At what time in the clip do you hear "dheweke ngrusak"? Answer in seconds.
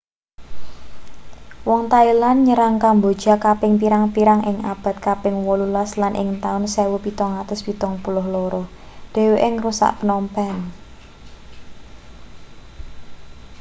9.13-9.91